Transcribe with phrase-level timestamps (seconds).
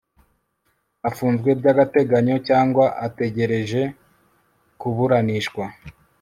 [1.09, 3.81] afunzwe by'agateganyo cyangwa ategereje
[4.79, 5.63] kuburanishwa